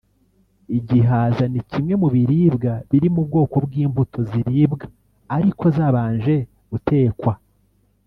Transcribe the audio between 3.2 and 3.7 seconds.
bwoko